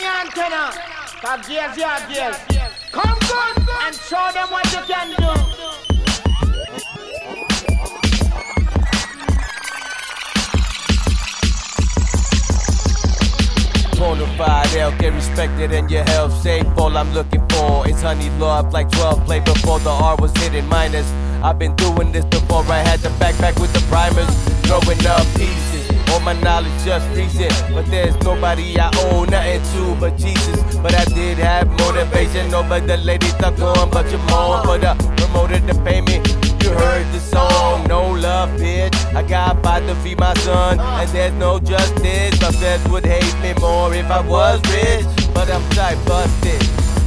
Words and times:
on 0.00 0.06
your 0.06 0.20
antenna. 0.20 0.72
Cause 1.20 1.46
gears, 1.46 1.76
yeah, 1.76 2.08
gears. 2.08 2.36
Come 2.90 3.18
good 3.20 3.68
and 3.84 3.94
show 3.94 4.30
them 4.32 4.48
what 4.50 4.64
you 4.72 4.80
can 4.86 5.10
do. 5.10 5.60
Bonafide, 13.96 14.76
L 14.76 14.92
get 14.98 15.12
respected 15.12 15.72
and 15.72 15.90
your 15.90 16.04
health 16.04 16.32
safe. 16.42 16.66
All 16.78 16.96
I'm 16.96 17.12
looking 17.12 17.46
for 17.50 17.86
is 17.88 18.00
honey 18.00 18.30
love 18.38 18.72
like 18.72 18.90
12 18.92 19.26
play 19.26 19.40
before 19.40 19.78
the 19.80 19.90
R 19.90 20.16
was 20.16 20.34
hitting 20.38 20.66
minus. 20.68 21.10
I've 21.42 21.58
been 21.58 21.76
doing 21.76 22.12
this 22.12 22.24
before 22.24 22.64
I 22.64 22.78
had 22.78 23.00
the 23.00 23.10
backpack 23.20 23.60
with 23.60 23.72
the 23.72 23.80
primers, 23.88 24.30
throwing 24.66 25.06
up 25.06 25.26
pieces. 25.36 25.69
All 26.10 26.20
my 26.20 26.32
knowledge 26.40 26.72
just 26.84 27.08
recent, 27.16 27.54
but 27.72 27.86
there's 27.86 28.16
nobody 28.22 28.78
I 28.78 28.90
owe 29.04 29.24
nothing 29.24 29.62
to 29.72 30.00
but 30.00 30.16
Jesus. 30.16 30.58
But 30.76 30.94
I 30.94 31.04
did 31.04 31.38
have 31.38 31.68
motivation 31.78 32.52
over 32.54 32.80
the 32.80 32.96
stuck 33.36 33.58
on, 33.60 33.90
but 33.90 34.10
you're 34.10 34.18
more 34.30 34.62
for 34.64 34.78
the 34.78 34.94
promoter 35.16 35.60
to 35.60 35.74
pay 35.82 36.00
me. 36.00 36.16
You 36.62 36.70
heard 36.70 37.06
the 37.12 37.20
song, 37.20 37.86
no 37.88 38.10
love, 38.10 38.50
bitch. 38.60 38.94
I 39.14 39.22
got 39.22 39.62
five 39.62 39.86
to 39.86 39.94
feed 39.96 40.18
my 40.18 40.34
son, 40.34 40.78
and 40.78 41.08
there's 41.10 41.32
no 41.34 41.58
justice. 41.58 42.40
My 42.40 42.52
feds 42.52 42.86
would 42.88 43.06
hate 43.06 43.36
me 43.40 43.54
more 43.60 43.94
if 43.94 44.10
I 44.10 44.20
was 44.20 44.60
rich, 44.70 45.06
but 45.34 45.50
I'm 45.50 45.62
tight 45.70 45.98
busted. 46.06 46.60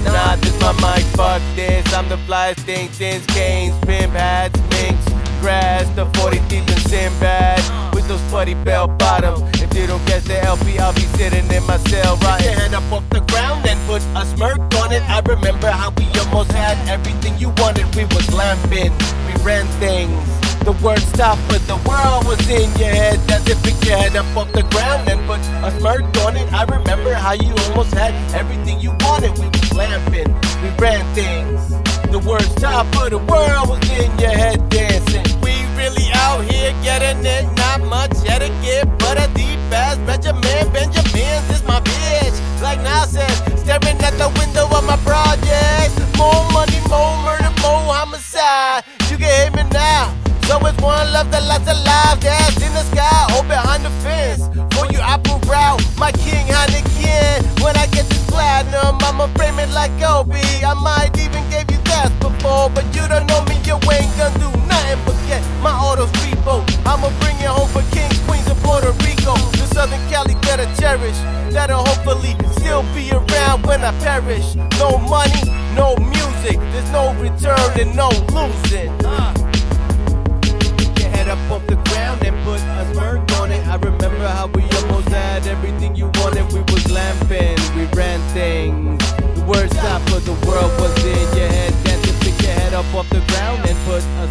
Nah, 0.06 0.36
this 0.36 0.60
my 0.60 0.74
mic, 0.74 1.06
fuck 1.16 1.42
this. 1.56 1.86
I'm 1.94 2.10
the 2.10 2.18
flyest 2.28 2.60
thing 2.66 2.90
since 2.92 3.26
Kane's, 3.28 3.78
pimp 3.86 4.14
hats, 4.14 4.60
minks, 4.70 5.13
grass, 5.44 5.84
the 6.00 6.06
40 6.20 6.40
deep 6.48 6.64
and 6.72 6.84
Sinbad. 6.88 7.60
With 7.94 8.08
those 8.08 8.24
sweaty 8.30 8.54
bell 8.64 8.88
bottoms. 8.88 9.44
If 9.62 9.76
you 9.76 9.86
don't 9.86 10.04
get 10.08 10.24
the 10.24 10.42
LP, 10.42 10.80
I'll 10.80 10.94
be 10.94 11.08
sitting 11.20 11.46
in 11.52 11.64
my 11.68 11.78
cell, 11.92 12.16
right? 12.24 12.40
Put 12.40 12.46
your 12.46 12.54
head 12.54 12.74
up 12.74 12.92
off 12.94 13.04
the 13.10 13.20
ground 13.28 13.68
and 13.68 13.78
put 13.86 14.02
a 14.16 14.26
smirk 14.26 14.60
on 14.82 14.94
it. 14.94 15.04
I 15.10 15.20
remember 15.20 15.70
how 15.70 15.92
we 16.00 16.08
almost 16.24 16.52
had 16.54 16.78
everything 16.88 17.38
you 17.38 17.50
wanted. 17.58 17.84
We 17.94 18.06
was 18.16 18.34
lamping, 18.34 18.94
we 19.28 19.34
ran 19.44 19.68
things. 19.84 20.16
The 20.64 20.72
word 20.82 21.04
stop, 21.12 21.38
but 21.50 21.60
the 21.68 21.76
world 21.84 22.24
was 22.24 22.40
in 22.48 22.72
your 22.80 22.96
head. 22.96 23.20
That's 23.28 23.46
it, 23.50 23.60
pick 23.64 23.76
your 23.84 23.98
head 23.98 24.16
up 24.16 24.26
off 24.38 24.50
the 24.54 24.64
ground 24.72 25.10
and 25.10 25.20
put 25.28 25.42
a 25.68 25.70
smirk 25.78 26.08
on 26.24 26.38
it. 26.38 26.48
I 26.54 26.64
remember 26.64 27.14
how 27.14 27.34
you 27.34 27.54
almost 27.68 27.94
had 27.94 28.16
everything 28.34 28.80
you 28.80 28.92
wanted. 29.02 29.38
We 29.38 29.48
was 29.48 29.74
lamping, 29.74 30.32
we 30.64 30.70
ran 30.80 31.04
things. 31.14 31.68
The 32.14 32.20
word 32.20 32.48
stop, 32.56 32.88
but 32.94 33.10
the 33.10 33.18
world 33.18 33.68
was 33.68 33.84
in 33.92 34.08
your 34.20 34.32
head 34.32 34.70
Cali 70.64 70.76
that 70.76 70.80
I 70.80 70.80
cherish, 70.80 71.54
that'll 71.54 71.84
hopefully 71.84 72.36
still 72.54 72.84
be 72.94 73.12
around 73.12 73.66
when 73.66 73.84
I 73.84 73.92
perish. 74.00 74.56
No 74.80 74.98
money, 74.98 75.44
no 75.76 75.96
music, 75.98 76.58
there's 76.72 76.92
no 76.92 77.14
return 77.16 77.80
and 77.80 77.96
no 77.96 78.10
losing. 78.32 78.92
Uh. 79.06 79.34
Your 81.00 81.10
head 81.10 81.30
up 81.30 81.40
off 81.52 81.66
the 81.68 81.76
ground 81.90 82.24
and 82.24 82.36
put 82.44 82.60
a 82.62 82.94
smirk 82.94 83.32
on 83.40 83.52
it. 83.52 83.66
I 83.68 83.76
remember 83.76 84.28
how 84.28 84.48
we 84.48 84.64
almost 84.82 85.10
had 85.10 85.48
everything 85.48 85.96
you 85.96 86.10
wanted. 86.16 86.52
We 86.54 86.62
was 86.72 86.90
lamping, 86.92 87.58
we 87.76 87.86
ran 87.96 88.20
things. 88.34 89.00
The 89.36 89.44
word 89.46 89.70
stop, 89.72 90.02
but 90.08 90.24
the 90.26 90.38
world 90.48 90.72
was 90.80 90.96
in 91.04 91.38
your 91.38 91.48
head. 91.48 91.74
Dancing, 91.84 92.20
pick 92.20 92.42
your 92.42 92.54
head 92.54 92.74
up 92.74 92.86
off 92.94 93.10
the 93.10 93.22
ground 93.28 93.68
and 93.68 93.78
put 93.86 94.04
a 94.04 94.28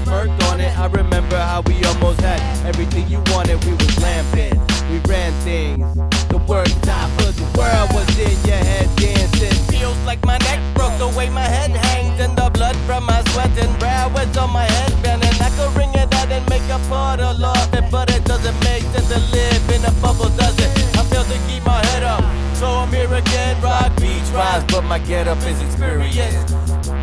but 24.72 24.82
my 24.84 24.98
get 24.98 25.28
up 25.28 25.36
is 25.44 25.60
experience. 25.60 27.01